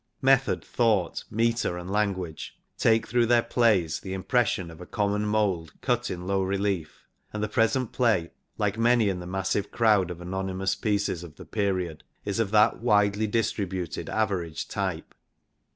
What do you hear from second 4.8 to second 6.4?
a common mould cut in